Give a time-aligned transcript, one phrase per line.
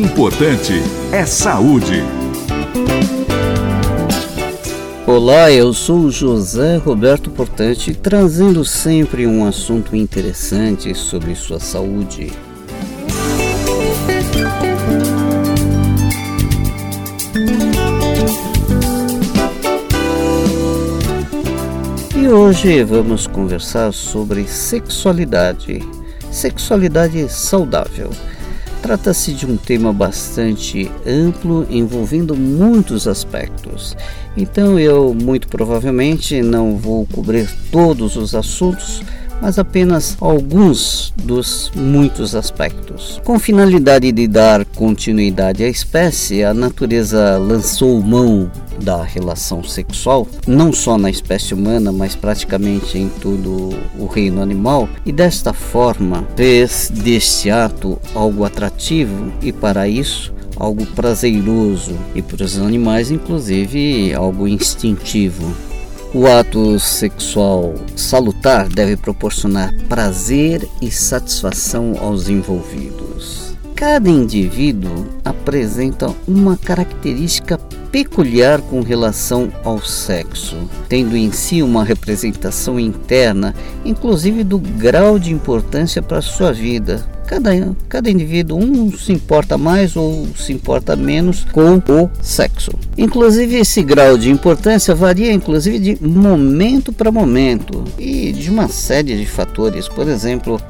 [0.00, 0.72] Importante
[1.12, 2.02] é saúde.
[5.06, 12.32] Olá, eu sou José Roberto Portante, trazendo sempre um assunto interessante sobre sua saúde.
[22.16, 25.86] E hoje vamos conversar sobre sexualidade,
[26.30, 28.10] sexualidade saudável.
[28.82, 33.96] Trata-se de um tema bastante amplo, envolvendo muitos aspectos.
[34.36, 39.02] Então eu muito provavelmente não vou cobrir todos os assuntos,
[39.40, 43.20] mas apenas alguns dos muitos aspectos.
[43.24, 48.50] Com finalidade de dar continuidade à espécie, a natureza lançou mão
[48.82, 54.88] da relação sexual, não só na espécie humana, mas praticamente em todo o reino animal,
[55.04, 62.44] e desta forma fez deste ato algo atrativo e para isso algo prazeroso e para
[62.44, 65.69] os animais inclusive algo instintivo.
[66.12, 73.09] O ato sexual salutar deve proporcionar prazer e satisfação aos envolvidos.
[73.80, 77.56] Cada indivíduo apresenta uma característica
[77.90, 80.54] peculiar com relação ao sexo,
[80.86, 87.02] tendo em si uma representação interna, inclusive do grau de importância para a sua vida.
[87.26, 92.72] Cada, cada indivíduo, um se importa mais ou se importa menos com o sexo.
[92.98, 99.16] Inclusive, esse grau de importância varia, inclusive, de momento para momento e de uma série
[99.16, 99.88] de fatores.
[99.88, 100.60] Por exemplo,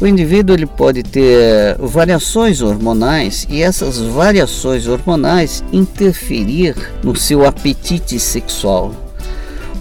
[0.00, 8.18] o indivíduo ele pode ter variações hormonais e essas variações hormonais interferir no seu apetite
[8.18, 8.92] sexual.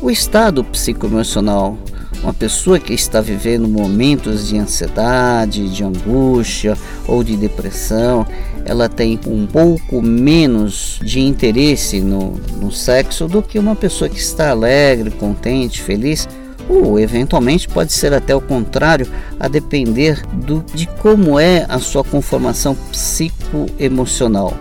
[0.01, 1.77] O estado psicoemocional,
[2.21, 6.77] uma pessoa que está vivendo momentos de ansiedade, de angústia
[7.07, 8.25] ou de depressão,
[8.65, 14.19] ela tem um pouco menos de interesse no, no sexo do que uma pessoa que
[14.19, 16.27] está alegre, contente, feliz
[16.69, 19.07] ou eventualmente pode ser até o contrário,
[19.39, 24.53] a depender do, de como é a sua conformação psicoemocional.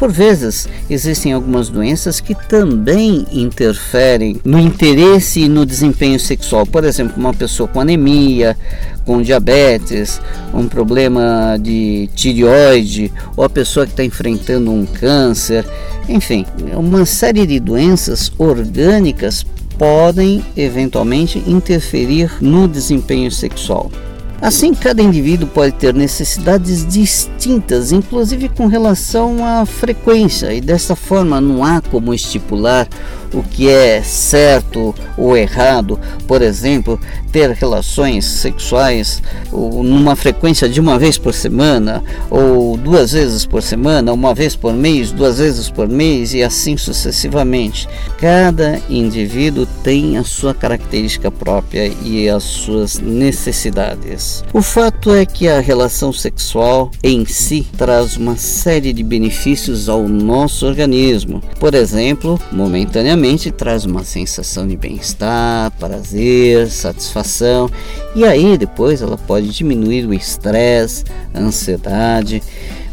[0.00, 6.64] Por vezes, existem algumas doenças que também interferem no interesse e no desempenho sexual.
[6.64, 8.56] Por exemplo, uma pessoa com anemia,
[9.04, 10.18] com diabetes,
[10.54, 15.66] um problema de tireoide, ou a pessoa que está enfrentando um câncer,
[16.08, 19.44] enfim, uma série de doenças orgânicas
[19.80, 23.90] podem eventualmente interferir no desempenho sexual.
[24.38, 31.40] Assim, cada indivíduo pode ter necessidades distintas, inclusive com relação à frequência, e dessa forma
[31.40, 32.86] não há como estipular
[33.32, 35.98] o que é certo ou errado.
[36.26, 36.98] Por exemplo,
[37.30, 44.12] ter relações sexuais numa frequência de uma vez por semana, ou duas vezes por semana,
[44.12, 47.88] uma vez por mês, duas vezes por mês e assim sucessivamente.
[48.18, 54.44] Cada indivíduo tem a sua característica própria e as suas necessidades.
[54.52, 60.08] O fato é que a relação sexual em si traz uma série de benefícios ao
[60.08, 61.42] nosso organismo.
[61.58, 63.19] Por exemplo, momentaneamente
[63.56, 67.70] traz uma sensação de bem-estar, prazer, satisfação,
[68.14, 71.04] e aí depois ela pode diminuir o estresse,
[71.34, 72.42] a ansiedade,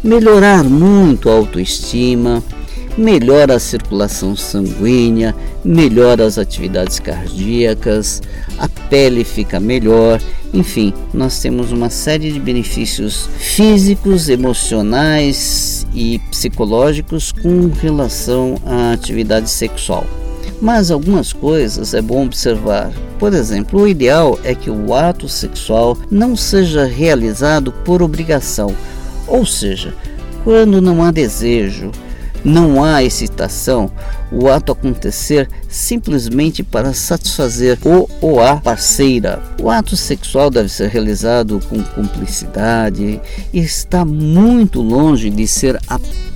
[0.04, 2.44] melhorar muito a autoestima,
[2.98, 8.22] melhora a circulação sanguínea, melhora as atividades cardíacas,
[8.58, 10.22] a pele fica melhor,
[10.54, 19.50] enfim, nós temos uma série de benefícios físicos, emocionais e psicológicos com relação à atividade
[19.50, 20.06] sexual.
[20.62, 22.92] Mas algumas coisas é bom observar.
[23.20, 28.76] Por exemplo, o ideal é que o ato sexual não seja realizado por obrigação,
[29.28, 29.94] ou seja,
[30.44, 31.92] quando não há desejo,
[32.44, 33.92] não há excitação,
[34.32, 39.42] o ato acontecer simplesmente para satisfazer o ou a parceira.
[39.62, 43.22] O ato sexual deve ser realizado com cumplicidade
[43.54, 46.27] e está muito longe de ser apenas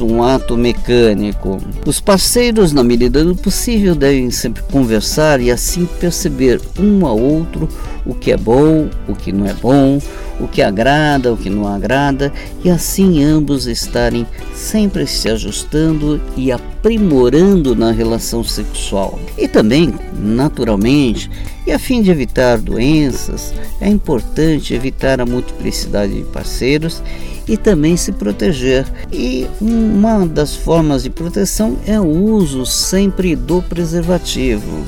[0.00, 1.58] um ato mecânico.
[1.86, 7.68] Os parceiros, na medida do possível, devem sempre conversar e assim perceber um ao outro
[8.04, 9.98] o que é bom, o que não é bom,
[10.38, 12.32] o que agrada, o que não agrada,
[12.64, 19.20] e assim ambos estarem sempre se ajustando e aprimorando na relação sexual.
[19.36, 21.30] E também, naturalmente,
[21.66, 27.02] e a fim de evitar doenças, é importante evitar a multiplicidade de parceiros
[27.46, 28.86] e também se proteger.
[29.12, 34.84] E uma das formas de proteção é o uso sempre do preservativo.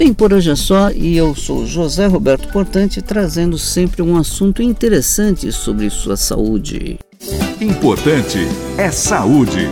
[0.00, 4.62] Bem, por hoje é só e eu sou José Roberto Portante trazendo sempre um assunto
[4.62, 6.98] interessante sobre sua saúde.
[7.60, 8.38] Importante
[8.78, 9.68] é saúde.